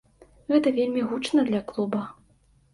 Гэта 0.53 0.73
вельмі 0.77 1.05
гучна 1.13 1.45
для 1.53 1.63
клуба. 1.71 2.05